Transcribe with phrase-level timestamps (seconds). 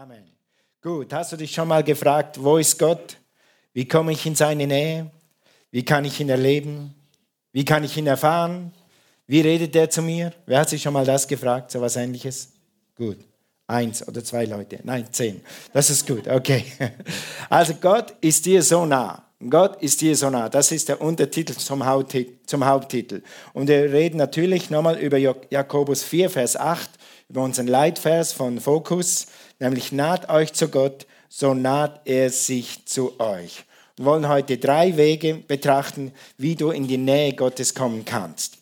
[0.00, 0.24] Amen.
[0.80, 3.18] Gut, hast du dich schon mal gefragt, wo ist Gott?
[3.74, 5.10] Wie komme ich in seine Nähe?
[5.70, 6.94] Wie kann ich ihn erleben?
[7.52, 8.72] Wie kann ich ihn erfahren?
[9.26, 10.32] Wie redet er zu mir?
[10.46, 12.48] Wer hat sich schon mal das gefragt, so was ähnliches?
[12.96, 13.18] Gut.
[13.66, 14.80] Eins oder zwei Leute.
[14.84, 15.42] Nein, zehn.
[15.74, 16.26] Das ist gut.
[16.26, 16.64] Okay.
[17.50, 19.22] Also Gott ist dir so nah.
[19.50, 20.48] Gott ist dir so nah.
[20.48, 23.22] Das ist der Untertitel zum, Haupttitel.
[23.52, 26.88] Und wir reden natürlich nochmal über Jakobus 4, Vers 8,
[27.30, 29.26] über unseren Leitvers von Fokus,
[29.60, 33.64] nämlich naht euch zu Gott, so naht er sich zu euch.
[33.96, 38.58] Wir wollen heute drei Wege betrachten, wie du in die Nähe Gottes kommen kannst.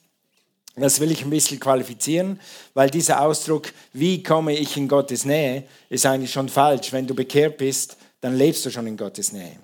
[0.77, 2.41] Das will ich ein bisschen qualifizieren,
[2.75, 6.93] weil dieser Ausdruck, wie komme ich in Gottes Nähe, ist eigentlich schon falsch.
[6.93, 9.57] Wenn du bekehrt bist, dann lebst du schon in Gottes Nähe.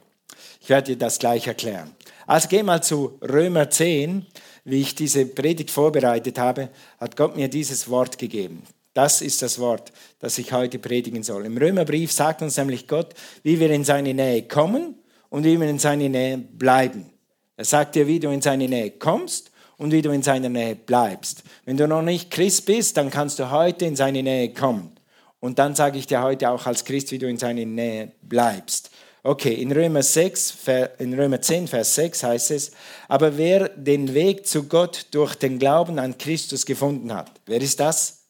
[0.61, 1.95] Ich werde dir das gleich erklären.
[2.27, 4.27] Also geh mal zu Römer 10.
[4.65, 8.63] Wie ich diese Predigt vorbereitet habe, hat Gott mir dieses Wort gegeben.
[8.95, 11.45] Das ist das Wort, das ich heute predigen soll.
[11.47, 13.13] Im Römerbrief sagt uns nämlich Gott,
[13.43, 14.95] wie wir in seine Nähe kommen
[15.31, 17.11] und wie wir in seine Nähe bleiben.
[17.57, 20.77] Er sagt dir, wie du in seine Nähe kommst und wie du in seiner Nähe
[20.77, 21.43] bleibst.
[21.65, 24.93] Wenn du noch nicht Christ bist, dann kannst du heute in seine Nähe kommen.
[25.41, 28.91] Und dann sage ich dir heute auch als Christ, wie du in seiner Nähe bleibst.
[29.25, 30.57] Okay, in Römer, 6,
[30.99, 32.73] in Römer 10, Vers 6 heißt es,
[33.09, 37.81] aber wer den Weg zu Gott durch den Glauben an Christus gefunden hat, wer ist
[37.81, 38.24] das?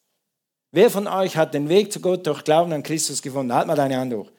[0.74, 3.54] Wer von euch hat den Weg zu Gott durch Glauben an Christus gefunden?
[3.54, 4.32] Halt mal deine Hand hoch.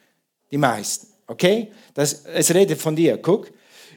[0.52, 1.08] Die meisten.
[1.28, 1.72] Okay?
[1.94, 3.18] Das, es redet von dir.
[3.18, 3.54] Guck.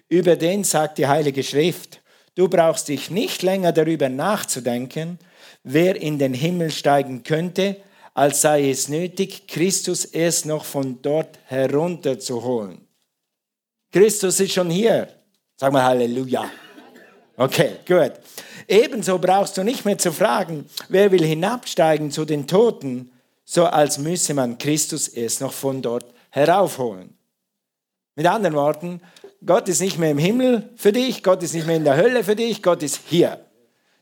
[0.09, 2.01] Über den sagt die Heilige Schrift.
[2.37, 5.19] Du brauchst dich nicht länger darüber nachzudenken,
[5.65, 7.77] wer in den Himmel steigen könnte,
[8.15, 12.87] als sei es nötig, Christus erst noch von dort herunterzuholen.
[13.91, 15.09] Christus ist schon hier.
[15.57, 16.49] Sag mal Halleluja.
[17.41, 18.15] Okay, gut.
[18.67, 23.13] Ebenso brauchst du nicht mehr zu fragen, wer will hinabsteigen zu den Toten,
[23.45, 27.17] so als müsse man Christus erst noch von dort heraufholen.
[28.17, 29.01] Mit anderen Worten,
[29.47, 32.25] Gott ist nicht mehr im Himmel für dich, Gott ist nicht mehr in der Hölle
[32.25, 33.39] für dich, Gott ist hier.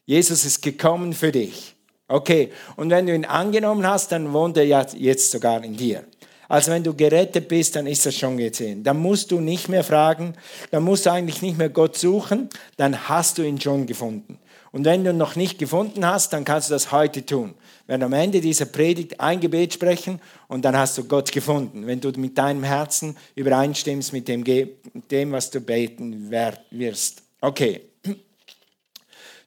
[0.06, 1.76] Jesus ist gekommen für dich.
[2.08, 6.04] Okay, und wenn du ihn angenommen hast, dann wohnt er jetzt sogar in dir.
[6.48, 8.82] Also wenn du gerettet bist, dann ist das schon gesehen.
[8.84, 10.34] Dann musst du nicht mehr fragen,
[10.70, 14.38] dann musst du eigentlich nicht mehr Gott suchen, dann hast du ihn schon gefunden.
[14.72, 17.54] Und wenn du ihn noch nicht gefunden hast, dann kannst du das heute tun
[17.86, 22.00] werden am Ende dieser Predigt ein Gebet sprechen und dann hast du Gott gefunden, wenn
[22.00, 27.22] du mit deinem Herzen übereinstimmst mit dem, dem was du beten wirst.
[27.40, 27.82] Okay,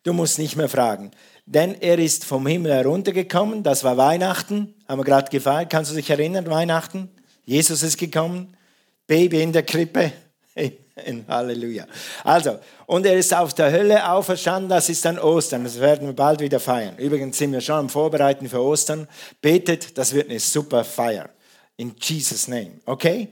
[0.03, 1.11] du musst nicht mehr fragen,
[1.51, 5.95] denn er ist vom Himmel heruntergekommen, das war Weihnachten, haben wir gerade gefeiert, kannst du
[5.95, 7.09] dich erinnern, Weihnachten?
[7.43, 8.55] Jesus ist gekommen,
[9.07, 10.11] Baby in der Krippe.
[11.27, 11.87] Halleluja.
[12.23, 16.13] Also, und er ist auf der Hölle auferstanden, das ist dann Ostern, das werden wir
[16.13, 16.97] bald wieder feiern.
[16.97, 19.07] Übrigens sind wir schon am Vorbereiten für Ostern.
[19.41, 21.29] Betet, das wird eine super Feier.
[21.77, 23.29] In Jesus' Name, okay?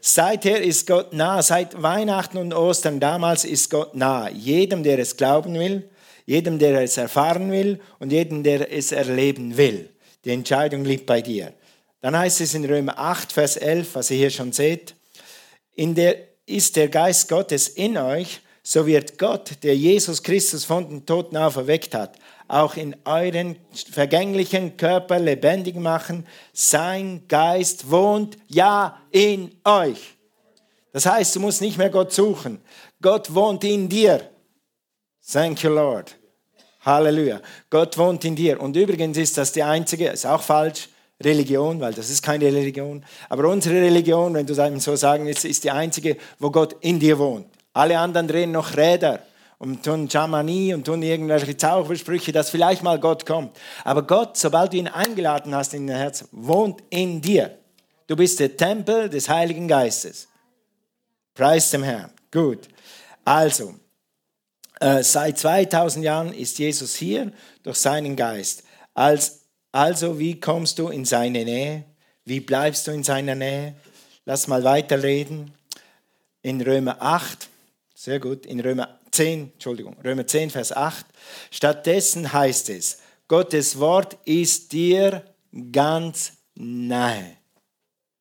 [0.00, 4.28] Seither ist Gott nah, seit Weihnachten und Ostern damals ist Gott nah.
[4.28, 5.88] Jedem, der es glauben will,
[6.30, 9.90] jedem, der es erfahren will und jedem, der es erleben will.
[10.24, 11.52] Die Entscheidung liegt bei dir.
[12.02, 14.94] Dann heißt es in Römer 8, Vers 11, was ihr hier schon seht,
[15.74, 16.14] in der
[16.46, 21.36] ist der Geist Gottes in euch, so wird Gott, der Jesus Christus von den Toten
[21.36, 22.16] auferweckt hat,
[22.46, 23.56] auch in euren
[23.90, 26.26] vergänglichen Körper lebendig machen.
[26.52, 30.16] Sein Geist wohnt ja in euch.
[30.92, 32.60] Das heißt, du musst nicht mehr Gott suchen.
[33.02, 34.30] Gott wohnt in dir.
[35.32, 36.19] Thank you, Lord.
[36.80, 37.40] Halleluja.
[37.68, 38.60] Gott wohnt in dir.
[38.60, 40.88] Und übrigens ist das die einzige, ist auch falsch,
[41.22, 43.04] Religion, weil das ist keine Religion.
[43.28, 47.18] Aber unsere Religion, wenn du so sagen willst, ist die einzige, wo Gott in dir
[47.18, 47.46] wohnt.
[47.74, 49.20] Alle anderen drehen noch Räder
[49.58, 53.56] und tun Jamani und tun irgendwelche Zaubersprüche, dass vielleicht mal Gott kommt.
[53.84, 57.58] Aber Gott, sobald du ihn eingeladen hast in dein Herz, wohnt in dir.
[58.06, 60.26] Du bist der Tempel des Heiligen Geistes.
[61.34, 62.10] Preis dem Herrn.
[62.32, 62.68] Gut.
[63.24, 63.74] Also,
[64.80, 67.32] seit 2000 Jahren ist Jesus hier
[67.62, 68.64] durch seinen Geist
[68.94, 69.40] als
[69.72, 71.84] also, wie kommst du in seine Nähe?
[72.24, 73.76] Wie bleibst du in seiner Nähe?
[74.24, 75.52] Lass mal weiterreden.
[76.42, 77.48] In Römer 8,
[77.94, 81.04] sehr gut, in Römer 10, Entschuldigung, Römer 10, Vers 8.
[81.50, 82.98] Stattdessen heißt es,
[83.28, 85.22] Gottes Wort ist dir
[85.70, 87.36] ganz nahe.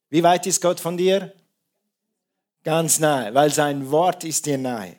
[0.10, 1.34] Wie weit ist Gott von dir?
[2.64, 4.99] Ganz nahe, weil sein Wort ist dir nahe.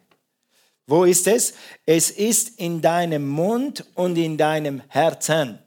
[0.87, 1.55] Wo ist es?
[1.87, 5.59] Es ist in deinem Mund und in deinem Herzen.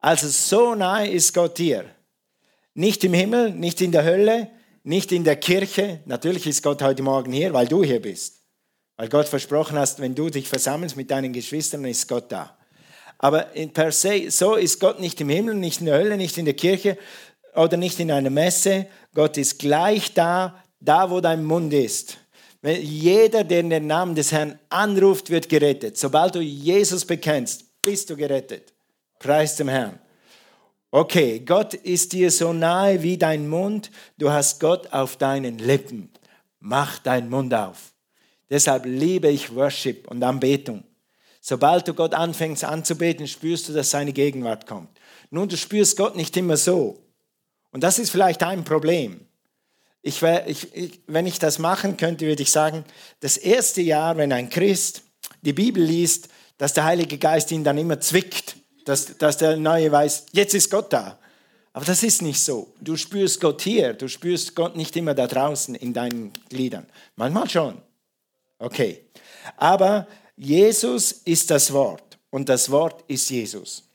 [0.00, 1.86] Also so nahe ist Gott dir.
[2.74, 4.50] Nicht im Himmel, nicht in der Hölle,
[4.82, 6.00] nicht in der Kirche.
[6.04, 8.42] Natürlich ist Gott heute Morgen hier, weil du hier bist.
[8.96, 12.56] Weil Gott versprochen hast, wenn du dich versammelst mit deinen Geschwistern, ist Gott da.
[13.18, 16.44] Aber per se, so ist Gott nicht im Himmel, nicht in der Hölle, nicht in
[16.44, 16.98] der Kirche.
[17.54, 18.86] oder nicht in einer Messe.
[19.14, 22.18] Gott ist gleich da, da wo dein Mund ist.
[22.64, 25.98] Jeder, der den Namen des Herrn anruft, wird gerettet.
[25.98, 28.72] Sobald du Jesus bekennst, bist du gerettet.
[29.18, 29.98] Preis dem Herrn.
[30.90, 33.90] Okay, Gott ist dir so nahe wie dein Mund.
[34.16, 36.10] Du hast Gott auf deinen Lippen.
[36.60, 37.92] Mach deinen Mund auf.
[38.48, 40.84] Deshalb liebe ich Worship und Anbetung.
[41.40, 44.98] Sobald du Gott anfängst anzubeten, spürst du, dass seine Gegenwart kommt.
[45.30, 47.02] Nun, du spürst Gott nicht immer so.
[47.72, 49.26] Und das ist vielleicht ein Problem.
[50.06, 52.84] Ich, ich, wenn ich das machen könnte, würde ich sagen,
[53.20, 55.02] das erste Jahr, wenn ein Christ
[55.40, 56.28] die Bibel liest,
[56.58, 60.70] dass der Heilige Geist ihn dann immer zwickt, dass, dass der Neue weiß, jetzt ist
[60.70, 61.18] Gott da.
[61.72, 62.74] Aber das ist nicht so.
[62.82, 66.86] Du spürst Gott hier, du spürst Gott nicht immer da draußen in deinen Gliedern.
[67.16, 67.80] Manchmal schon.
[68.58, 69.06] Okay.
[69.56, 70.06] Aber
[70.36, 73.88] Jesus ist das Wort und das Wort ist Jesus.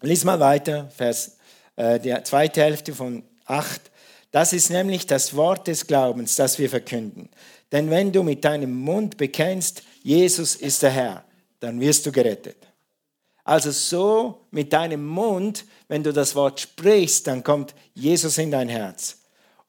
[0.00, 1.38] Lies mal weiter, Vers,
[1.74, 3.87] äh, die zweite Hälfte von 8.
[4.30, 7.28] Das ist nämlich das Wort des Glaubens, das wir verkünden.
[7.72, 11.24] Denn wenn du mit deinem Mund bekennst, Jesus ist der Herr,
[11.60, 12.56] dann wirst du gerettet.
[13.44, 18.68] Also so mit deinem Mund, wenn du das Wort sprichst, dann kommt Jesus in dein
[18.68, 19.16] Herz.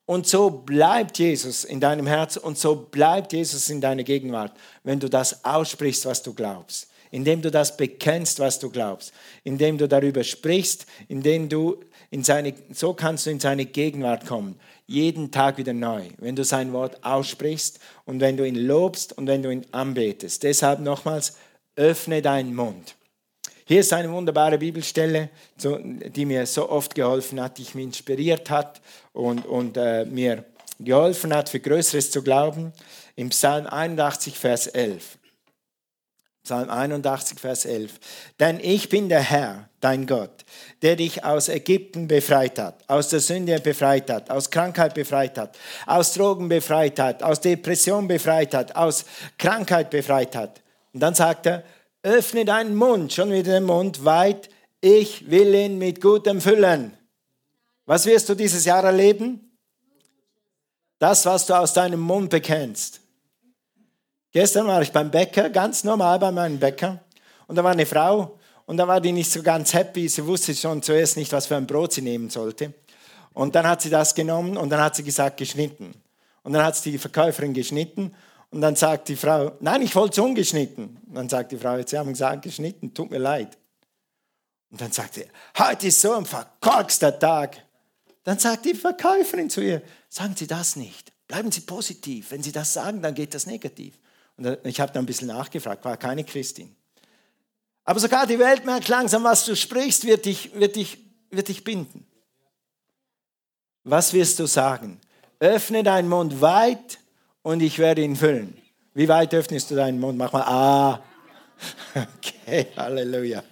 [0.06, 4.52] Und so bleibt Jesus in deinem Herz und so bleibt Jesus in deiner Gegenwart,
[4.84, 6.89] wenn du das aussprichst, was du glaubst.
[7.12, 9.14] Indem du das bekennst, was du glaubst.
[9.44, 11.80] Indem du darüber sprichst, indem du
[12.12, 14.60] in seine, so kannst du in seine Gegenwart kommen.
[14.88, 19.28] Jeden Tag wieder neu, wenn du sein Wort aussprichst und wenn du ihn lobst und
[19.28, 20.44] wenn du ihn anbetest.
[20.44, 21.38] Deshalb nochmals,
[21.76, 22.96] öffne deinen Mund.
[23.66, 28.82] Hier ist eine wunderbare Bibelstelle, die mir so oft geholfen hat, die mich inspiriert hat
[29.14, 30.44] und, und äh, mir
[30.80, 32.74] geholfen hat, für Größeres zu glauben.
[33.16, 35.19] Im Psalm 81, Vers 11.
[36.44, 38.00] Psalm 81, Vers 11.
[38.40, 40.46] Denn ich bin der Herr, dein Gott,
[40.82, 45.58] der dich aus Ägypten befreit hat, aus der Sünde befreit hat, aus Krankheit befreit hat,
[45.86, 49.06] aus Drogen befreit hat, aus Depression befreit hat, aus
[49.38, 50.62] Krankheit befreit hat.
[50.94, 51.64] Und dann sagt er,
[52.04, 54.50] öffne deinen Mund, schon wieder den Mund weit,
[54.82, 56.98] ich will ihn mit Gutem füllen.
[57.86, 59.52] Was wirst du dieses Jahr erleben?
[61.00, 63.02] Das, was du aus deinem Mund bekennst.
[64.32, 67.00] Gestern war ich beim Bäcker, ganz normal bei meinem Bäcker,
[67.48, 68.38] und da war eine Frau,
[68.68, 70.08] und da war die nicht so ganz happy.
[70.08, 72.76] Sie wusste schon zuerst nicht, was für ein Brot sie nehmen sollte.
[73.34, 75.96] Und dann hat sie das genommen und dann hat sie gesagt, geschnitten.
[76.44, 78.14] Und dann hat sie die Verkäuferin geschnitten
[78.52, 81.00] und dann sagt die Frau, nein, ich wollte es ungeschnitten.
[81.08, 83.58] Und dann sagt die Frau, jetzt haben gesagt, geschnitten, tut mir leid.
[84.70, 85.26] Und dann sagt sie,
[85.58, 87.58] heute ist so ein verkorkster Tag.
[88.24, 91.12] Dann sagt die Verkäuferin zu ihr, sagen Sie das nicht.
[91.28, 92.30] Bleiben Sie positiv.
[92.30, 93.98] Wenn Sie das sagen, dann geht das negativ.
[94.40, 96.74] Und ich habe dann ein bisschen nachgefragt, war keine Christin.
[97.84, 100.98] Aber sogar die Welt merkt langsam, was du sprichst, wird dich, wird dich,
[101.30, 102.06] wird dich binden.
[103.84, 105.00] Was wirst du sagen?
[105.40, 107.00] Öffne deinen Mund weit
[107.42, 108.56] und ich werde ihn füllen.
[108.94, 110.18] Wie weit öffnest du deinen Mund?
[110.18, 111.04] Mach mal Ah.
[112.18, 113.44] Okay, Halleluja.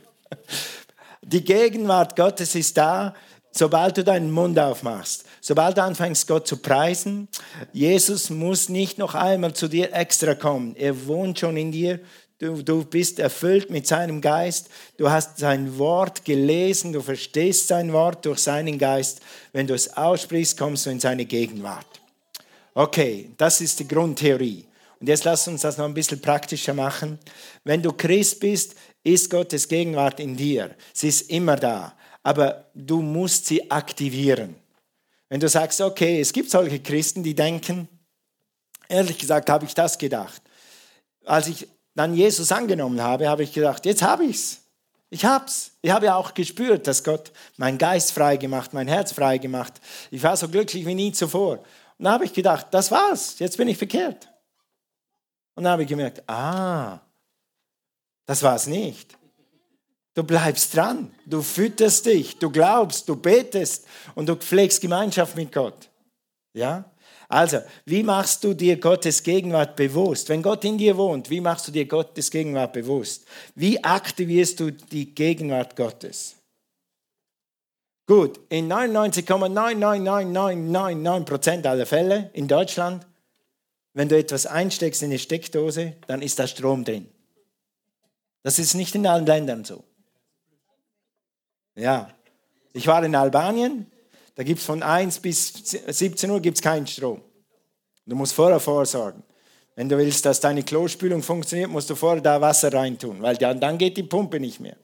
[1.21, 3.13] Die Gegenwart Gottes ist da,
[3.57, 5.25] sobald du deinen Mund aufmachst.
[5.41, 7.27] Sobald du anfängst, Gott zu preisen.
[7.73, 10.75] Jesus muss nicht noch einmal zu dir extra kommen.
[10.75, 11.99] Er wohnt schon in dir.
[12.39, 14.69] Du, du bist erfüllt mit seinem Geist.
[14.97, 16.93] Du hast sein Wort gelesen.
[16.93, 19.21] Du verstehst sein Wort durch seinen Geist.
[19.53, 21.87] Wenn du es aussprichst, kommst du in seine Gegenwart.
[22.75, 24.65] Okay, das ist die Grundtheorie.
[24.99, 27.17] Und jetzt lass uns das noch ein bisschen praktischer machen.
[27.63, 30.75] Wenn du Christ bist, ist Gottes Gegenwart in dir.
[30.93, 31.95] Sie ist immer da.
[32.27, 34.53] Aber du musst sie aktivieren.
[35.29, 37.87] Wenn du sagst, okay, es gibt solche Christen, die denken,
[38.89, 40.41] ehrlich gesagt habe ich das gedacht.
[41.23, 44.59] Als ich dann Jesus angenommen habe, habe ich gedacht, jetzt habe ich es.
[45.09, 45.71] Ich hab's.
[45.81, 49.75] Ich habe ja auch gespürt, dass Gott meinen Geist frei gemacht, mein Herz frei gemacht.
[50.11, 51.59] Ich war so glücklich wie nie zuvor.
[51.97, 54.27] Und da habe ich gedacht, das war's, jetzt bin ich verkehrt.
[55.55, 56.99] Und dann habe ich gemerkt, ah,
[58.25, 59.17] das war's nicht.
[60.17, 65.51] Du bleibst dran, du fütterst dich, du glaubst, du betest und du pflegst Gemeinschaft mit
[65.51, 65.91] Gott.
[66.53, 66.85] Ja?
[67.29, 70.29] Also, wie machst du dir Gottes Gegenwart bewusst?
[70.29, 73.27] Wenn Gott in dir wohnt, wie machst du dir Gottes Gegenwart bewusst?
[73.53, 76.35] Wie aktivierst du die Gegenwart Gottes?
[78.07, 83.05] Gut, in 99,99999% aller Fälle in Deutschland,
[83.93, 87.05] wenn du etwas einsteckst in eine Steckdose, dann ist da Strom drin.
[88.41, 89.83] Das ist nicht in allen Ländern so.
[91.77, 92.09] Ja,
[92.73, 93.85] ich war in Albanien,
[94.33, 95.53] da gibt es von 1 bis
[95.87, 97.21] 17 Uhr gibt's keinen Strom.
[98.05, 99.23] Du musst vorher vorsorgen.
[99.75, 103.77] Wenn du willst, dass deine Klospülung funktioniert, musst du vorher da Wasser reintun, weil dann
[103.77, 104.75] geht die Pumpe nicht mehr.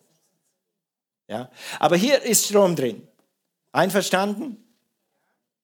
[1.27, 1.49] Ja?
[1.79, 3.07] Aber hier ist Strom drin.
[3.71, 4.63] Einverstanden?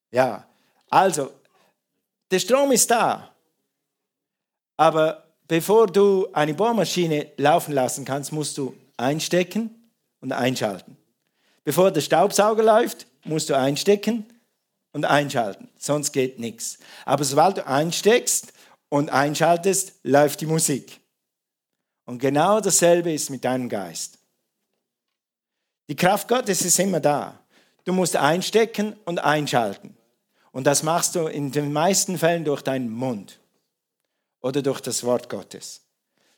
[0.09, 0.47] Ja.
[0.89, 1.31] Also,
[2.31, 3.35] der Strom ist da.
[4.77, 10.97] Aber bevor du eine Bohrmaschine laufen lassen kannst, musst du einstecken und einschalten.
[11.63, 14.25] Bevor der Staubsauger läuft, musst du einstecken
[14.91, 15.69] und einschalten.
[15.77, 16.79] Sonst geht nichts.
[17.05, 18.53] Aber sobald du einsteckst
[18.89, 20.99] und einschaltest, läuft die Musik.
[22.05, 24.17] Und genau dasselbe ist mit deinem Geist.
[25.89, 27.39] Die Kraft Gottes ist immer da.
[27.83, 29.95] Du musst einstecken und einschalten.
[30.51, 33.39] Und das machst du in den meisten Fällen durch deinen Mund
[34.41, 35.81] oder durch das Wort Gottes.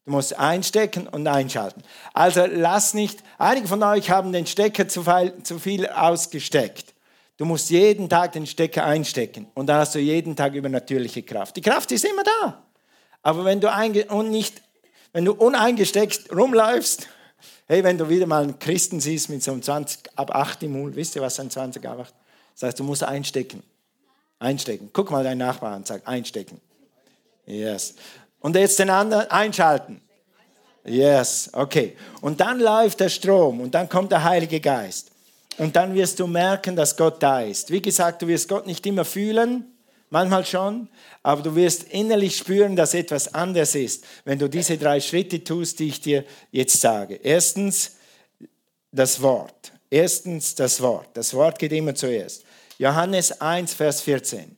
[0.06, 1.84] Du musst einstecken und einschalten.
[2.14, 6.94] Also lass nicht, einige von euch haben den Stecker zu viel, zu viel ausgesteckt.
[7.38, 11.56] Du musst jeden Tag den Stecker einstecken und dann hast du jeden Tag übernatürliche Kraft.
[11.56, 12.64] Die Kraft ist immer da.
[13.22, 14.62] Aber wenn du, einge und nicht,
[15.14, 17.08] wenn du uneingesteckt rumläufst,
[17.68, 20.74] hey, wenn du wieder mal einen Christen siehst mit so einem 20 ab 8 im
[20.74, 22.14] Mund, wisst ihr, was ein 20 ab 8?
[22.54, 23.64] Das heißt, du musst einstecken.
[24.40, 24.90] Einstecken.
[24.92, 26.60] Guck mal deinen Nachbarn und sag, einstecken.
[27.46, 27.96] Yes.
[28.42, 30.02] Und jetzt den anderen einschalten.
[30.84, 31.96] Yes, okay.
[32.22, 35.12] Und dann läuft der Strom und dann kommt der Heilige Geist.
[35.58, 37.70] Und dann wirst du merken, dass Gott da ist.
[37.70, 39.66] Wie gesagt, du wirst Gott nicht immer fühlen,
[40.10, 40.88] manchmal schon,
[41.22, 45.80] aber du wirst innerlich spüren, dass etwas anders ist, wenn du diese drei Schritte tust,
[45.80, 47.20] die ich dir jetzt sage.
[47.22, 47.98] Erstens
[48.92, 49.72] das Wort.
[49.90, 51.10] Erstens das Wort.
[51.14, 52.44] Das Wort geht immer zuerst.
[52.80, 54.58] Johannes 1, Vers 14.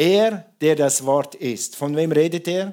[0.00, 1.76] Er, der das Wort ist.
[1.76, 2.72] Von wem redet er?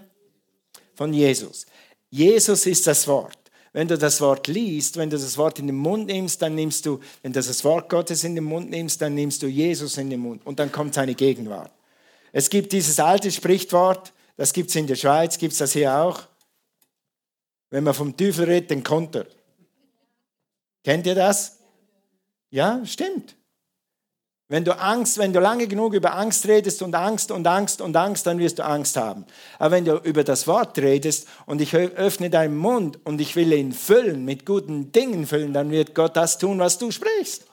[0.95, 1.65] Von Jesus.
[2.09, 3.37] Jesus ist das Wort.
[3.73, 6.85] Wenn du das Wort liest, wenn du das Wort in den Mund nimmst, dann nimmst
[6.85, 10.09] du, wenn du das Wort Gottes in den Mund nimmst, dann nimmst du Jesus in
[10.09, 11.73] den Mund und dann kommt seine Gegenwart.
[12.31, 15.93] Es gibt dieses alte Sprichwort, das gibt es in der Schweiz, gibt es das hier
[15.93, 16.21] auch.
[17.69, 19.25] Wenn man vom Teufel redet, den Konter.
[20.81, 21.57] Kennt ihr das?
[22.51, 23.35] Ja, stimmt.
[24.49, 27.97] Wenn du Angst, wenn du lange genug über Angst redest und Angst und Angst und
[27.97, 29.25] Angst, dann wirst du Angst haben.
[29.59, 33.51] Aber wenn du über das Wort redest und ich öffne deinen Mund und ich will
[33.51, 37.45] ihn füllen, mit guten Dingen füllen, dann wird Gott das tun, was du sprichst.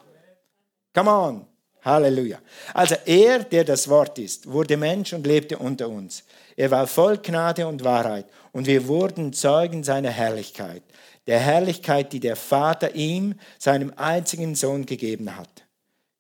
[0.95, 1.47] Come on.
[1.85, 2.39] Halleluja.
[2.73, 6.23] Also er, der das Wort ist, wurde Mensch und lebte unter uns.
[6.57, 10.83] Er war voll Gnade und Wahrheit und wir wurden Zeugen seiner Herrlichkeit.
[11.27, 15.64] Der Herrlichkeit, die der Vater ihm, seinem einzigen Sohn gegeben hat.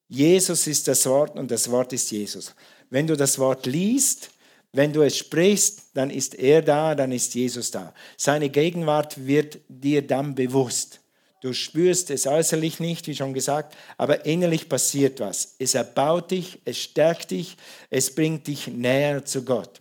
[0.08, 2.54] Jesus ist das Wort und das Wort ist Jesus.
[2.90, 4.30] Wenn du das Wort liest,
[4.72, 7.94] wenn du es sprichst, dann ist er da, dann ist Jesus da.
[8.16, 11.00] Seine Gegenwart wird dir dann bewusst.
[11.40, 15.54] Du spürst es äußerlich nicht, wie schon gesagt, aber innerlich passiert was.
[15.58, 17.56] Es erbaut dich, es stärkt dich,
[17.90, 19.80] es bringt dich näher zu Gott.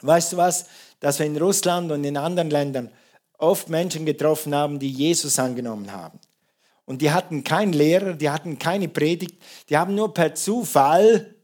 [0.00, 0.66] Weißt du was?
[1.00, 2.90] Dass wir in Russland und in anderen Ländern
[3.38, 6.18] oft Menschen getroffen haben, die Jesus angenommen haben.
[6.86, 11.34] Und die hatten keinen Lehrer, die hatten keine Predigt, die haben nur per Zufall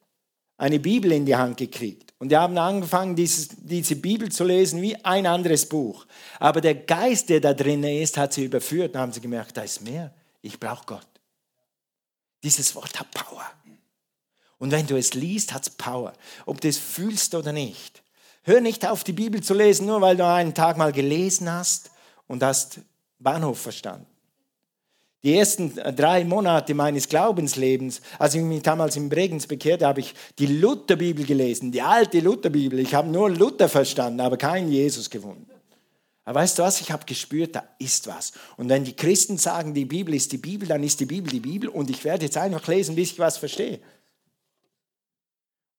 [0.58, 2.12] eine Bibel in die Hand gekriegt.
[2.18, 6.06] Und die haben angefangen, dieses, diese Bibel zu lesen wie ein anderes Buch.
[6.38, 8.94] Aber der Geist, der da drin ist, hat sie überführt.
[8.94, 10.12] Dann haben sie gemerkt, da ist mehr.
[10.42, 11.06] Ich brauche Gott.
[12.42, 13.50] Dieses Wort hat Power.
[14.58, 16.12] Und wenn du es liest, hat es Power.
[16.44, 18.02] Ob du es fühlst oder nicht.
[18.42, 21.90] Hör nicht auf, die Bibel zu lesen, nur weil du einen Tag mal gelesen hast
[22.26, 22.80] und hast
[23.18, 24.06] Bahnhof verstanden.
[25.22, 30.14] Die ersten drei Monate meines Glaubenslebens, als ich mich damals in Bregenz bekehrte, habe ich
[30.38, 32.78] die Lutherbibel gelesen, die alte Lutherbibel.
[32.78, 35.46] Ich habe nur Luther verstanden, aber keinen Jesus gefunden.
[36.24, 36.80] Aber weißt du was?
[36.80, 38.32] Ich habe gespürt, da ist was.
[38.56, 41.40] Und wenn die Christen sagen, die Bibel ist die Bibel, dann ist die Bibel die
[41.40, 43.80] Bibel und ich werde jetzt einfach lesen, bis ich was verstehe.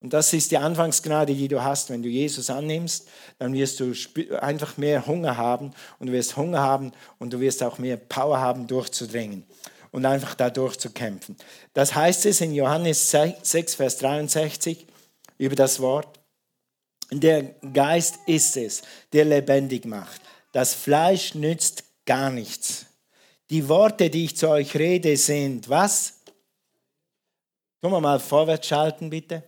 [0.01, 1.91] Und das ist die Anfangsgnade, die du hast.
[1.91, 3.93] Wenn du Jesus annimmst, dann wirst du
[4.41, 8.39] einfach mehr Hunger haben und du wirst Hunger haben und du wirst auch mehr Power
[8.39, 9.46] haben, durchzudringen
[9.91, 11.38] und einfach da durchzukämpfen.
[11.74, 14.88] Das heißt es in Johannes 6, Vers 63
[15.38, 16.20] über das Wort.
[17.12, 17.43] Der
[17.74, 18.81] Geist ist es,
[19.13, 20.22] der lebendig macht.
[20.51, 22.88] Das Fleisch nützt gar nichts.
[23.51, 26.22] Die Worte, die ich zu euch rede, sind was?
[27.81, 29.43] Können wir mal vorwärts schalten, bitte?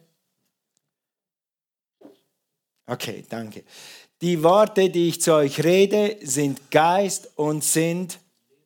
[2.85, 3.63] Okay, danke.
[4.21, 8.19] Die Worte, die ich zu euch rede, sind Geist und sind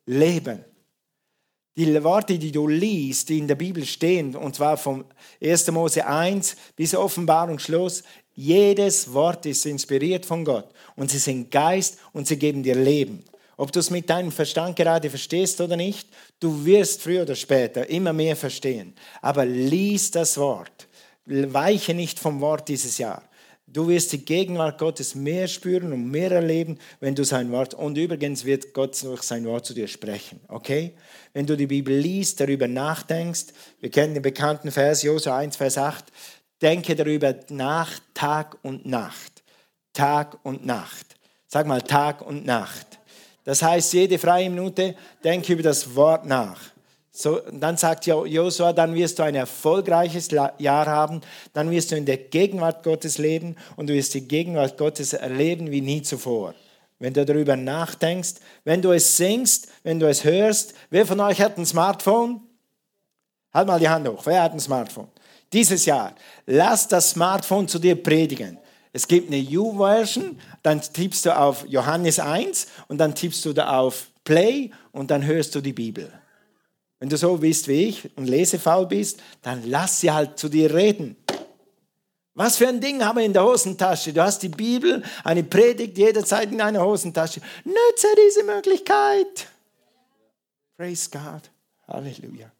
[0.06, 0.64] Leben.
[1.76, 5.04] Die Worte, die du liest, die in der Bibel stehen, und zwar vom
[5.40, 5.70] 1.
[5.70, 8.02] Mose 1 bis Offenbarung Schluss,
[8.34, 10.68] jedes Wort ist inspiriert von Gott.
[10.96, 13.24] Und sie sind Geist und sie geben dir Leben.
[13.56, 16.08] Ob du es mit deinem Verstand gerade verstehst oder nicht,
[16.38, 18.94] du wirst früher oder später immer mehr verstehen.
[19.20, 20.88] Aber lies das Wort.
[21.26, 23.27] Weiche nicht vom Wort dieses Jahr.
[23.70, 27.98] Du wirst die Gegenwart Gottes mehr spüren und mehr erleben, wenn du sein Wort, und
[27.98, 30.94] übrigens wird Gott durch sein Wort zu dir sprechen, okay?
[31.34, 33.48] Wenn du die Bibel liest, darüber nachdenkst,
[33.80, 36.06] wir kennen den bekannten Vers, Josua 1, Vers 8,
[36.62, 39.42] denke darüber nach, Tag und Nacht.
[39.92, 41.16] Tag und Nacht.
[41.46, 42.86] Sag mal Tag und Nacht.
[43.44, 46.60] Das heißt, jede freie Minute denke über das Wort nach.
[47.20, 51.20] So, dann sagt Josua, dann wirst du ein erfolgreiches Jahr haben,
[51.52, 55.72] dann wirst du in der Gegenwart Gottes leben und du wirst die Gegenwart Gottes erleben
[55.72, 56.54] wie nie zuvor.
[57.00, 61.40] Wenn du darüber nachdenkst, wenn du es singst, wenn du es hörst, wer von euch
[61.40, 62.40] hat ein Smartphone?
[63.52, 65.08] Halt mal die Hand hoch, wer hat ein Smartphone?
[65.52, 66.14] Dieses Jahr,
[66.46, 68.58] lass das Smartphone zu dir predigen.
[68.92, 73.76] Es gibt eine U-Version, dann tippst du auf Johannes 1 und dann tippst du da
[73.76, 76.12] auf Play und dann hörst du die Bibel.
[77.00, 80.74] Wenn du so bist wie ich und lesefaul bist, dann lass sie halt zu dir
[80.74, 81.16] reden.
[82.34, 84.12] Was für ein Ding haben wir in der Hosentasche?
[84.12, 87.40] Du hast die Bibel, eine Predigt jederzeit in einer Hosentasche.
[87.64, 89.48] Nütze diese Möglichkeit.
[90.76, 91.50] Praise God.
[91.88, 92.50] Halleluja.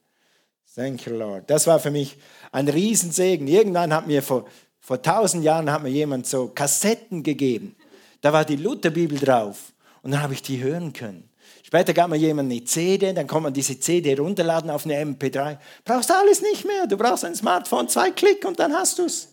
[0.75, 1.49] Thank you, Lord.
[1.49, 2.17] Das war für mich
[2.51, 3.47] ein Riesensegen.
[3.47, 4.47] Irgendwann hat mir vor,
[4.81, 7.77] vor tausend Jahren hat mir jemand so Kassetten gegeben.
[8.21, 9.73] Da war die Lutherbibel drauf.
[10.03, 11.28] Und dann habe ich die hören können.
[11.69, 15.59] Später gab mir jemand eine CD, dann kann man diese CD runterladen auf eine MP3.
[15.85, 16.87] Brauchst alles nicht mehr.
[16.87, 19.29] Du brauchst ein Smartphone, zwei Klick und dann hast du es.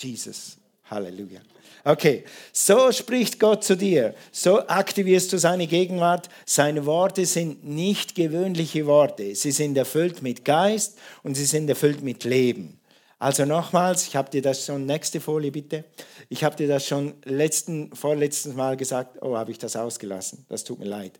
[0.00, 0.56] Jesus,
[0.90, 1.38] Halleluja.
[1.84, 4.16] Okay, so spricht Gott zu dir.
[4.32, 6.28] So aktivierst du seine Gegenwart.
[6.46, 9.36] Seine Worte sind nicht gewöhnliche Worte.
[9.36, 12.80] Sie sind erfüllt mit Geist und sie sind erfüllt mit Leben.
[13.24, 15.84] Also nochmals, ich habe dir das schon, nächste Folie bitte.
[16.28, 19.16] Ich habe dir das schon letzten, vorletztes Mal gesagt.
[19.22, 20.44] Oh, habe ich das ausgelassen.
[20.50, 21.12] Das tut mir leid.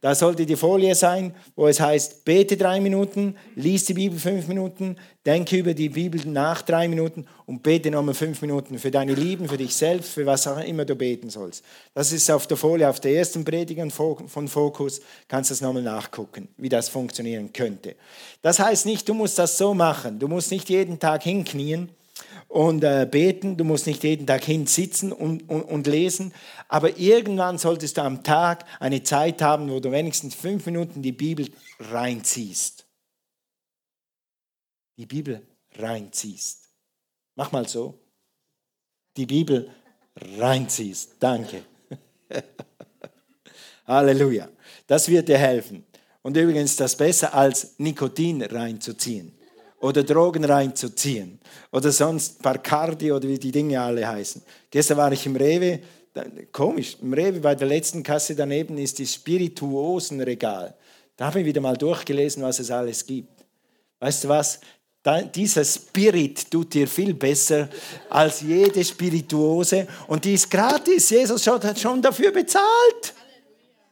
[0.00, 4.48] Da sollte die Folie sein, wo es heißt, bete drei Minuten, lies die Bibel fünf
[4.48, 9.14] Minuten, denke über die Bibel nach drei Minuten und bete nochmal fünf Minuten für deine
[9.14, 11.64] Lieben, für dich selbst, für was auch immer du beten sollst.
[11.94, 15.84] Das ist auf der Folie, auf der ersten Predigt von Fokus, kannst du das nochmal
[15.84, 17.94] nachgucken, wie das funktionieren könnte.
[18.42, 20.18] Das heißt nicht, du musst das so machen.
[20.18, 21.90] Du musst nicht jeden Tag hinknien
[22.48, 23.56] und äh, beten.
[23.56, 26.32] Du musst nicht jeden Tag hinsitzen und, und, und lesen.
[26.68, 31.12] Aber irgendwann solltest du am Tag eine Zeit haben, wo du wenigstens fünf Minuten die
[31.12, 32.86] Bibel reinziehst.
[34.98, 35.42] Die Bibel
[35.78, 36.68] reinziehst.
[37.34, 37.98] Mach mal so.
[39.16, 39.70] Die Bibel
[40.38, 41.16] reinziehst.
[41.18, 41.62] Danke.
[43.86, 44.48] Halleluja.
[44.86, 45.84] Das wird dir helfen.
[46.22, 49.36] Und übrigens das besser als Nikotin reinzuziehen
[49.82, 51.38] oder Drogen reinzuziehen
[51.72, 54.40] oder sonst Bacardi oder wie die Dinge alle heißen.
[54.70, 55.80] Gestern war ich im Rewe,
[56.52, 60.74] komisch, im Rewe bei der letzten Kasse daneben ist das Spirituosenregal.
[61.16, 63.44] Da habe ich wieder mal durchgelesen, was es alles gibt.
[63.98, 64.60] Weißt du was?
[65.34, 67.68] Dieser Spirit tut dir viel besser
[68.08, 71.10] als jede Spirituose und die ist gratis.
[71.10, 73.14] Jesus hat schon dafür bezahlt.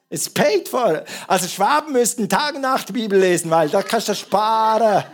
[0.09, 1.05] Es paid for.
[1.27, 5.05] Also Schwaben müssten Tag und Nacht Bibel lesen, weil da kannst du sparen.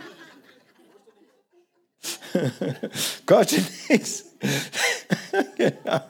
[3.25, 4.25] Kostet nichts.
[5.57, 6.01] genau.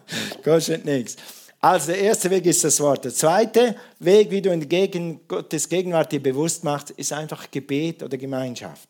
[0.44, 1.16] Kostet nichts.
[1.60, 3.06] Also der erste Weg ist das Wort.
[3.06, 8.04] Der zweite Weg, wie du in Gegen Gottes Gegenwart dir bewusst machst, ist einfach Gebet
[8.04, 8.88] oder Gemeinschaft.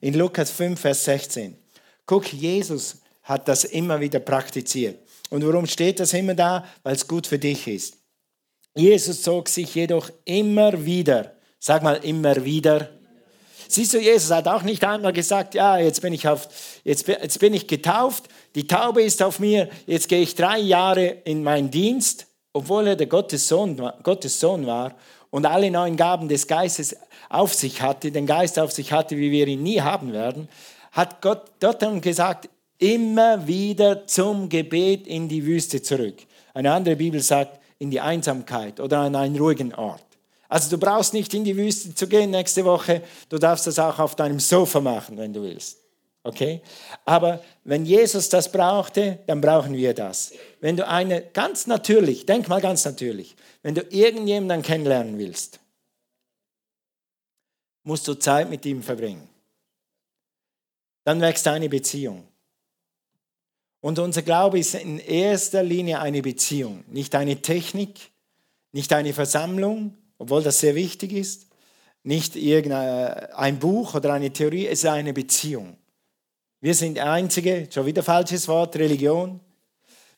[0.00, 1.56] In Lukas 5, Vers 16.
[2.06, 4.98] Guck, Jesus hat das immer wieder praktiziert.
[5.30, 6.64] Und warum steht das immer da?
[6.82, 7.98] Weil es gut für dich ist.
[8.74, 12.97] Jesus zog sich jedoch immer wieder, sag mal immer wieder,
[13.70, 16.48] Siehst du, Jesus hat auch nicht einmal gesagt, ja, jetzt bin ich, auf,
[16.84, 21.06] jetzt, jetzt bin ich getauft, die Taube ist auf mir, jetzt gehe ich drei Jahre
[21.06, 24.94] in meinen Dienst, obwohl er der Gottes Sohn, Gottes Sohn war
[25.30, 26.96] und alle neuen Gaben des Geistes
[27.28, 30.48] auf sich hatte, den Geist auf sich hatte, wie wir ihn nie haben werden,
[30.92, 36.16] hat Gott dort dann gesagt, immer wieder zum Gebet in die Wüste zurück.
[36.54, 40.07] Eine andere Bibel sagt, in die Einsamkeit oder an einen ruhigen Ort.
[40.48, 43.98] Also du brauchst nicht in die Wüste zu gehen nächste Woche, du darfst das auch
[43.98, 45.78] auf deinem Sofa machen, wenn du willst.
[46.22, 46.62] Okay?
[47.04, 50.32] Aber wenn Jesus das brauchte, dann brauchen wir das.
[50.60, 55.60] Wenn du eine ganz natürlich, denk mal ganz natürlich, wenn du irgendjemanden kennenlernen willst,
[57.82, 59.28] musst du Zeit mit ihm verbringen.
[61.04, 62.26] Dann wächst deine Beziehung.
[63.80, 68.10] Und unser Glaube ist in erster Linie eine Beziehung, nicht eine Technik,
[68.72, 71.46] nicht eine Versammlung, obwohl das sehr wichtig ist.
[72.02, 75.76] Nicht irgendein Buch oder eine Theorie, es ist eine Beziehung.
[76.60, 79.40] Wir sind die einzige, schon wieder falsches Wort, Religion.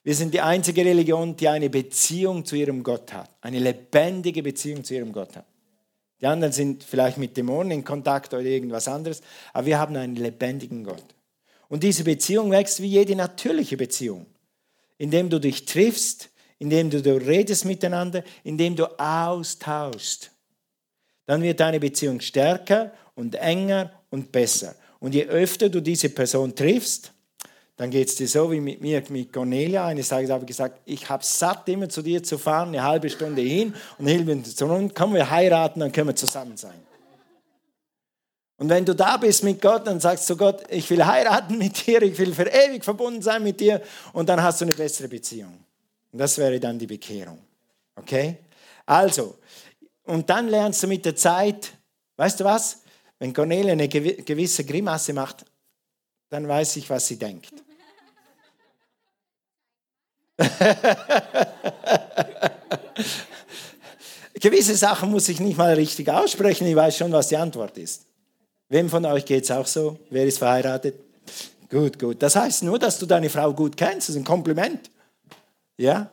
[0.03, 3.31] Wir sind die einzige Religion, die eine Beziehung zu ihrem Gott hat.
[3.43, 5.45] Eine lebendige Beziehung zu ihrem Gott hat.
[6.21, 10.17] Die anderen sind vielleicht mit Dämonen in Kontakt oder irgendwas anderes, aber wir haben einen
[10.17, 11.05] lebendigen Gott.
[11.69, 14.27] Und diese Beziehung wächst wie jede natürliche Beziehung,
[14.99, 16.30] indem du dich triffst,
[16.61, 20.31] indem du, du redest miteinander, indem du austauschst.
[21.27, 24.77] Dann wird deine Beziehung stärker und enger und besser.
[25.01, 27.13] Und je öfter du diese Person triffst,
[27.77, 29.87] dann geht es dir so wie mit mir, mit Cornelia.
[29.87, 33.09] Eines Tages habe ich gesagt, ich habe satt, immer zu dir zu fahren, eine halbe
[33.09, 34.95] Stunde hin und eine halbe zurück.
[34.95, 36.79] Können wir heiraten, dann können wir zusammen sein.
[38.59, 41.87] Und wenn du da bist mit Gott, dann sagst du Gott, ich will heiraten mit
[41.87, 43.81] dir, ich will für ewig verbunden sein mit dir
[44.13, 45.65] und dann hast du eine bessere Beziehung.
[46.13, 47.39] Und das wäre dann die Bekehrung.
[47.97, 48.39] Okay?
[48.87, 49.39] Also,
[50.05, 51.73] und dann lernst du mit der Zeit,
[52.17, 52.83] weißt du was?
[53.19, 55.45] Wenn Cornelia eine gewisse Grimasse macht,
[56.31, 57.53] dann weiß ich, was sie denkt.
[64.41, 68.07] Gewisse Sachen muss ich nicht mal richtig aussprechen, ich weiß schon, was die Antwort ist.
[68.71, 69.99] Wem von euch geht es auch so?
[70.09, 70.95] Wer ist verheiratet?
[71.69, 72.23] Gut, gut.
[72.23, 74.91] Das heißt nur, dass du deine Frau gut kennst, das ist ein Kompliment.
[75.81, 76.11] Ja?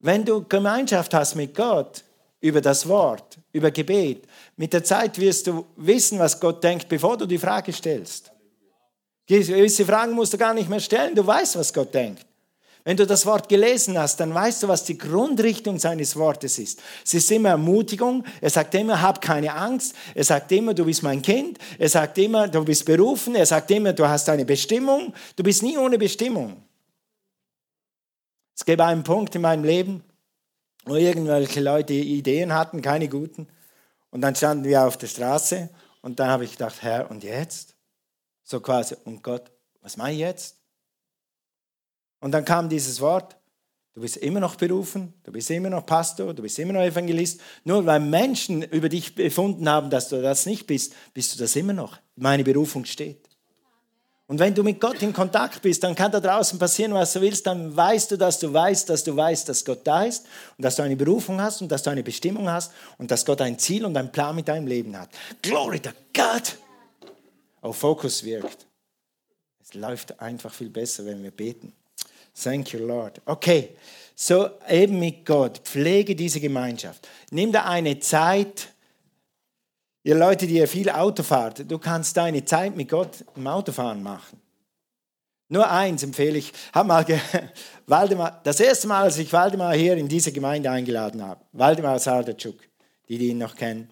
[0.00, 2.02] Wenn du Gemeinschaft hast mit Gott
[2.40, 4.24] über das Wort, über Gebet,
[4.56, 8.32] mit der Zeit wirst du wissen, was Gott denkt, bevor du die Frage stellst.
[9.26, 12.26] Gewisse Fragen musst du gar nicht mehr stellen, du weißt, was Gott denkt.
[12.82, 16.80] Wenn du das Wort gelesen hast, dann weißt du, was die Grundrichtung seines Wortes ist.
[17.04, 18.24] Es ist immer Ermutigung.
[18.40, 19.94] Er sagt immer, hab keine Angst.
[20.14, 21.58] Er sagt immer, du bist mein Kind.
[21.78, 23.34] Er sagt immer, du bist berufen.
[23.34, 25.12] Er sagt immer, du hast eine Bestimmung.
[25.36, 26.56] Du bist nie ohne Bestimmung.
[28.60, 30.04] Es gab einen Punkt in meinem Leben,
[30.84, 33.48] wo irgendwelche Leute Ideen hatten, keine guten.
[34.10, 35.70] Und dann standen wir auf der Straße
[36.02, 37.74] und dann habe ich gedacht, Herr, und jetzt?
[38.42, 40.58] So quasi, und Gott, was mache ich jetzt?
[42.20, 43.38] Und dann kam dieses Wort,
[43.94, 47.40] du bist immer noch berufen, du bist immer noch Pastor, du bist immer noch Evangelist.
[47.64, 51.56] Nur weil Menschen über dich befunden haben, dass du das nicht bist, bist du das
[51.56, 51.96] immer noch.
[52.14, 53.29] Meine Berufung steht.
[54.30, 57.20] Und wenn du mit Gott in Kontakt bist, dann kann da draußen passieren, was du
[57.20, 60.24] willst, dann weißt du, dass du weißt, dass du weißt, dass Gott da ist
[60.56, 63.40] und dass du eine Berufung hast und dass du eine Bestimmung hast und dass Gott
[63.40, 65.08] ein Ziel und einen Plan mit deinem Leben hat.
[65.42, 66.56] Glory to God!
[67.60, 68.68] Auf Fokus wirkt.
[69.64, 71.72] Es läuft einfach viel besser, wenn wir beten.
[72.40, 73.20] Thank you, Lord.
[73.26, 73.70] Okay,
[74.14, 77.08] so eben mit Gott, pflege diese Gemeinschaft.
[77.32, 78.68] Nimm da eine Zeit,
[80.02, 84.02] ihr Leute, die ihr viel Auto fahrt, du kannst deine Zeit mit Gott im Autofahren
[84.02, 84.40] machen.
[85.48, 87.04] Nur eins empfehle ich, hab mal
[87.86, 92.56] Waldemar, das erste Mal, als ich Waldemar hier in diese Gemeinde eingeladen habe, Waldemar Sardatschuk,
[93.08, 93.90] die, die ihn noch kennen,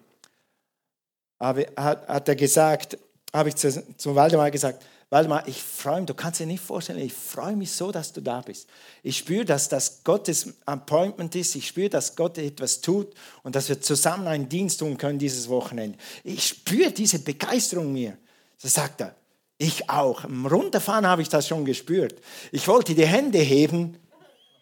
[1.39, 2.97] habe, hat, hat er gesagt,
[3.33, 6.99] habe ich zu, zu Waldemar gesagt, Waldemar, ich freue mich, du kannst dir nicht vorstellen,
[6.99, 8.69] ich freue mich so, dass du da bist.
[9.01, 13.69] Ich spüre, dass das Gottes Appointment ist, ich spüre, dass Gott etwas tut und dass
[13.69, 15.97] wir zusammen einen Dienst tun können dieses Wochenende.
[16.23, 18.17] Ich spüre diese Begeisterung mir.
[18.57, 19.15] So sagt er,
[19.57, 20.25] ich auch.
[20.25, 22.15] Im Runterfahren habe ich das schon gespürt.
[22.51, 23.97] Ich wollte die Hände heben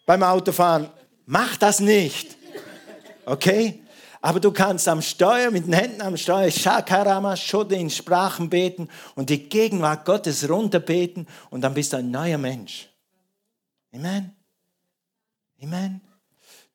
[0.05, 0.89] beim Autofahren.
[1.25, 2.38] Mach das nicht.
[3.25, 3.81] Okay?
[4.27, 8.89] Aber du kannst am Steuer, mit den Händen am Steuer, Shakarama, Schode in Sprachen beten
[9.15, 12.89] und die Gegenwart Gottes runterbeten und dann bist du ein neuer Mensch.
[13.93, 14.35] Amen.
[15.63, 16.01] Amen.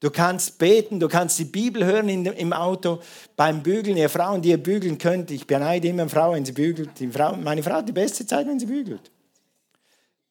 [0.00, 3.02] Du kannst beten, du kannst die Bibel hören im Auto
[3.36, 3.98] beim Bügeln.
[3.98, 6.98] Ihr Frauen, die ihr bügeln könnt, ich beneide immer eine Frau, wenn sie bügelt.
[7.00, 9.10] Die Frau, meine Frau hat die beste Zeit, wenn sie bügelt.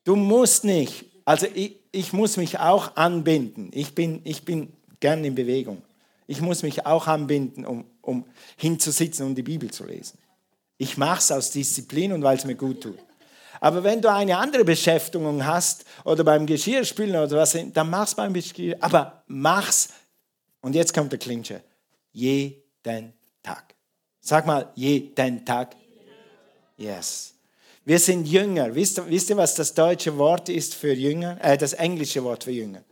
[0.05, 3.69] Du musst nicht, also ich, ich muss mich auch anbinden.
[3.75, 5.84] Ich bin, ich bin gern in Bewegung.
[6.32, 10.17] Ich muss mich auch anbinden, um, um hinzusitzen und die Bibel zu lesen.
[10.78, 12.98] Ich mache es aus Disziplin und weil es mir gut tut.
[13.60, 18.32] Aber wenn du eine andere Beschäftigung hast oder beim Geschirrspülen oder was, dann mach's beim
[18.32, 18.78] Geschirr.
[18.80, 19.89] Aber mach's.
[20.62, 21.62] Und jetzt kommt der Klinsche.
[22.13, 23.12] Jeden
[23.44, 23.76] Tag.
[24.22, 25.76] Sag mal, jeden Tag.
[26.78, 27.34] Yes.
[27.84, 28.74] Wir sind Jünger.
[28.74, 31.38] Wisst, wisst ihr, was das deutsche Wort ist für Jünger?
[31.44, 32.86] Äh, das englische Wort für Jünger.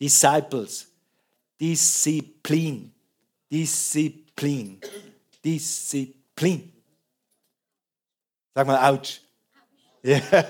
[0.00, 0.88] Disciples.
[1.60, 2.92] Disziplin.
[3.50, 4.80] Disziplin.
[5.44, 6.72] Disziplin.
[8.54, 9.20] Sag mal, ouch.
[10.02, 10.20] Ja.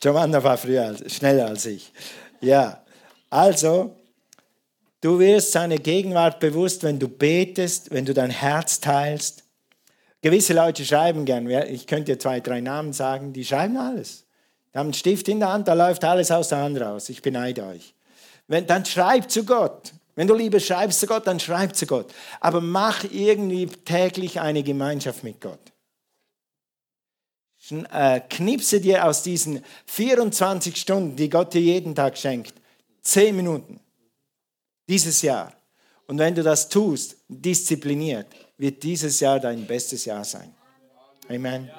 [0.00, 1.92] Giovanna war früher, schneller als ich.
[2.40, 2.84] Ja,
[3.30, 3.96] also,
[5.00, 9.42] du wirst seine Gegenwart bewusst, wenn du betest, wenn du dein Herz teilst.
[10.22, 14.26] Gewisse Leute schreiben gern, ich könnte dir zwei, drei Namen sagen, die schreiben alles.
[14.72, 17.08] Die haben einen Stift in der Hand, da läuft alles aus der Hand raus.
[17.08, 17.95] Ich beneide euch.
[18.48, 19.92] Wenn, dann schreib zu Gott.
[20.14, 22.12] Wenn du lieber schreibst zu Gott, dann schreib zu Gott.
[22.40, 25.60] Aber mach irgendwie täglich eine Gemeinschaft mit Gott.
[27.70, 32.54] Äh, knipse dir aus diesen 24 Stunden, die Gott dir jeden Tag schenkt,
[33.02, 33.80] 10 Minuten
[34.88, 35.52] dieses Jahr.
[36.06, 40.54] Und wenn du das tust, diszipliniert, wird dieses Jahr dein bestes Jahr sein.
[41.28, 41.70] Amen.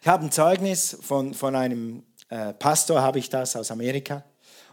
[0.00, 4.24] Ich habe ein Zeugnis von, von einem äh, Pastor, habe ich das aus Amerika.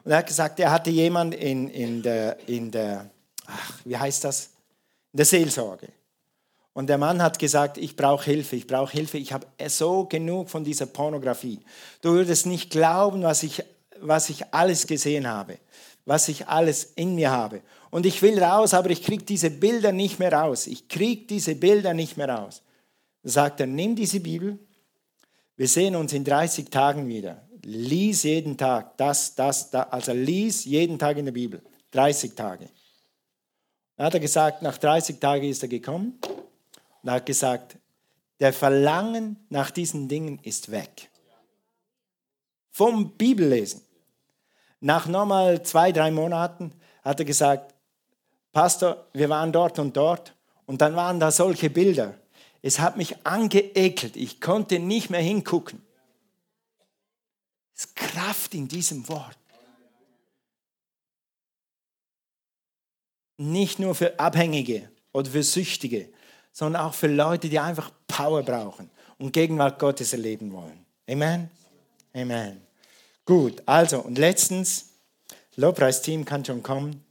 [0.03, 3.09] Und er hat gesagt, er hatte jemanden in, in der, in der
[3.45, 4.49] ach, wie heißt das?
[5.11, 5.87] In der Seelsorge.
[6.73, 10.49] Und der Mann hat gesagt, ich brauche Hilfe, ich brauche Hilfe, ich habe so genug
[10.49, 11.59] von dieser Pornografie.
[12.01, 13.63] Du würdest nicht glauben, was ich,
[13.99, 15.59] was ich alles gesehen habe,
[16.05, 17.61] was ich alles in mir habe.
[17.91, 20.65] Und ich will raus, aber ich kriege diese Bilder nicht mehr raus.
[20.65, 22.63] Ich kriege diese Bilder nicht mehr raus.
[23.21, 24.57] Da sagt er, nimm diese Bibel,
[25.55, 27.39] wir sehen uns in 30 Tagen wieder.
[27.63, 29.91] Lies jeden Tag das, das, das.
[29.91, 31.61] Also lies jeden Tag in der Bibel.
[31.91, 32.69] 30 Tage.
[33.95, 36.19] Dann hat er gesagt, nach 30 Tagen ist er gekommen
[37.01, 37.77] und hat gesagt,
[38.39, 41.09] der Verlangen nach diesen Dingen ist weg.
[42.71, 43.81] Vom Bibellesen.
[44.79, 46.73] Nach nochmal zwei, drei Monaten
[47.03, 47.73] hat er gesagt,
[48.51, 52.15] Pastor, wir waren dort und dort und dann waren da solche Bilder.
[52.61, 54.15] Es hat mich angeekelt.
[54.15, 55.81] Ich konnte nicht mehr hingucken.
[58.33, 59.37] Kraft in diesem Wort.
[63.37, 66.09] Nicht nur für Abhängige oder für Süchtige,
[66.51, 70.83] sondern auch für Leute, die einfach Power brauchen und Gegenwart Gottes erleben wollen.
[71.07, 71.51] Amen?
[72.13, 72.61] Amen.
[73.23, 74.89] Gut, also und letztens,
[75.55, 77.03] Lobpreisteam kann schon kommen.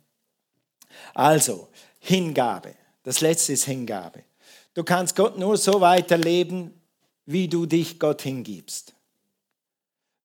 [1.14, 1.68] Also,
[2.00, 2.74] Hingabe.
[3.04, 4.24] Das letzte ist Hingabe.
[4.74, 6.74] Du kannst Gott nur so weiterleben,
[7.26, 8.94] wie du dich Gott hingibst.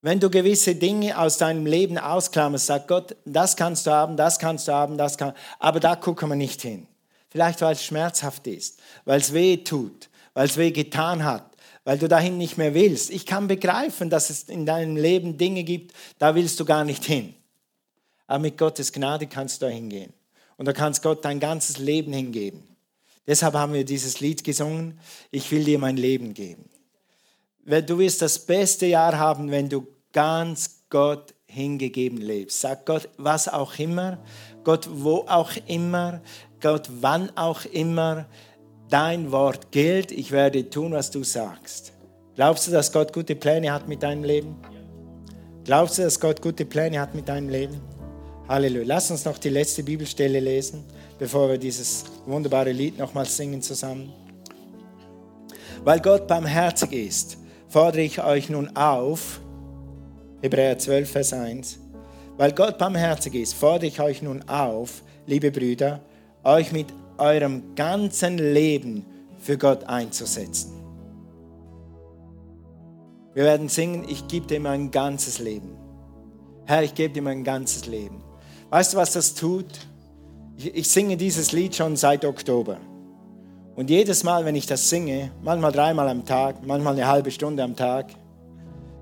[0.01, 4.38] Wenn du gewisse Dinge aus deinem Leben ausklammerst, sag Gott, das kannst du haben, das
[4.38, 6.88] kannst du haben, das kann, aber da gucken wir nicht hin.
[7.29, 11.97] Vielleicht, weil es schmerzhaft ist, weil es weh tut, weil es weh getan hat, weil
[11.97, 13.10] du dahin nicht mehr willst.
[13.10, 17.03] Ich kann begreifen, dass es in deinem Leben Dinge gibt, da willst du gar nicht
[17.03, 17.33] hin.
[18.27, 20.13] Aber mit Gottes Gnade kannst du da hingehen.
[20.57, 22.63] Und da kannst Gott dein ganzes Leben hingeben.
[23.25, 24.99] Deshalb haben wir dieses Lied gesungen,
[25.31, 26.69] ich will dir mein Leben geben.
[27.67, 32.62] Du wirst das beste Jahr haben, wenn du ganz Gott hingegeben lebst.
[32.62, 34.19] Sag Gott, was auch immer,
[34.63, 36.21] Gott, wo auch immer,
[36.62, 38.25] Gott, wann auch immer
[38.89, 41.91] dein Wort gilt, ich werde tun, was du sagst.
[42.36, 44.56] Glaubst du, dass Gott gute Pläne hat mit deinem Leben?
[45.65, 47.82] Glaubst du, dass Gott gute Pläne hat mit deinem Leben?
[48.47, 48.86] Halleluja.
[48.88, 50.86] Lass uns noch die letzte Bibelstelle lesen,
[51.19, 54.13] bevor wir dieses wunderbare Lied nochmals singen zusammen.
[55.84, 59.41] Weil Gott barmherzig ist, fordere ich euch nun auf,
[60.41, 61.80] Hebräer 12, Vers 1,
[62.38, 66.01] weil Gott barmherzig ist, fordere ich euch nun auf, liebe Brüder,
[66.43, 69.06] euch mit eurem ganzen Leben
[69.39, 70.73] für Gott einzusetzen.
[73.34, 75.77] Wir werden singen, ich gebe dir mein ganzes Leben.
[76.65, 78.23] Herr, ich gebe dir mein ganzes Leben.
[78.69, 79.67] Weißt du, was das tut?
[80.58, 82.80] Ich, ich singe dieses Lied schon seit Oktober.
[83.77, 87.61] Und jedes Mal, wenn ich das singe, manchmal dreimal am Tag, manchmal eine halbe Stunde
[87.61, 88.07] am Tag,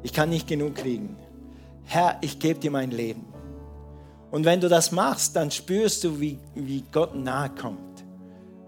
[0.04, 1.16] ich kann nicht genug kriegen.
[1.86, 3.26] Herr, ich gebe dir mein Leben.
[4.32, 8.04] Und wenn du das machst, dann spürst du, wie, wie Gott nahe kommt.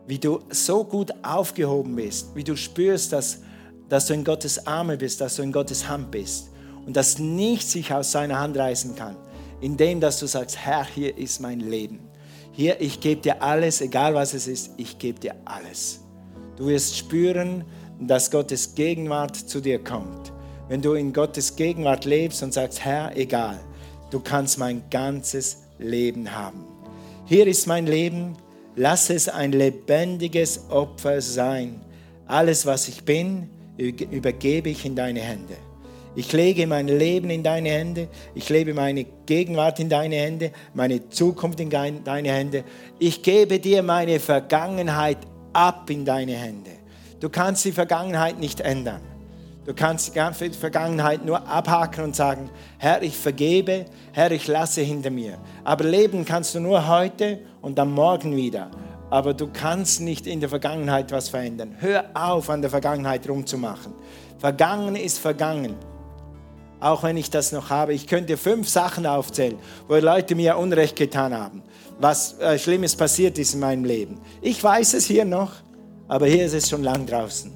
[0.08, 2.34] Wie du so gut aufgehoben bist.
[2.34, 3.39] Wie du spürst, dass,
[3.89, 6.52] dass du in Gottes Arme bist, dass du in Gottes Hand bist.
[6.86, 9.17] Und dass nichts sich aus seiner Hand reißen kann.
[9.60, 12.07] Indem, dass du sagst, Herr, hier ist mein Leben.
[12.58, 16.00] Hier, ich gebe dir alles, egal was es ist, ich gebe dir alles.
[16.56, 17.63] Du wirst spüren,
[18.00, 20.34] dass Gottes Gegenwart zu dir kommt.
[20.67, 23.60] Wenn du in Gottes Gegenwart lebst und sagst, Herr, egal,
[24.10, 26.65] du kannst mein ganzes Leben haben.
[27.26, 28.36] Hier ist mein Leben,
[28.76, 31.86] lass es ein lebendiges Opfer sein.
[32.26, 35.58] Alles, was ich bin, übergebe ich in deine Hände.
[36.18, 38.08] Ich lege mein Leben in deine Hände.
[38.34, 42.64] Ich lebe meine Gegenwart in deine Hände, meine Zukunft in deine Hände.
[42.98, 45.20] Ich gebe dir meine Vergangenheit
[45.54, 46.72] ab in deine Hände.
[47.20, 49.02] Du kannst die Vergangenheit nicht ändern.
[49.68, 52.50] Du kannst die Vergangenheit nur abhaken und sagen,
[52.80, 55.38] Herr, ich vergebe, Herr, ich lasse hinter mir.
[55.64, 58.72] Aber leben kannst du nur heute und am Morgen wieder.
[59.12, 61.76] Aber du kannst nicht in der Vergangenheit was verändern.
[61.78, 63.94] Hör auf, an der Vergangenheit rumzumachen.
[64.40, 65.76] Vergangen ist vergangen.
[66.80, 67.94] Auch wenn ich das noch habe.
[67.94, 71.63] Ich könnte fünf Sachen aufzählen, wo Leute mir Unrecht getan haben.
[72.00, 74.20] Was äh, Schlimmes passiert ist in meinem Leben.
[74.42, 75.52] Ich weiß es hier noch,
[76.08, 77.52] aber hier ist es schon lang draußen.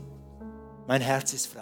[0.87, 1.60] Mein Herz ist frei.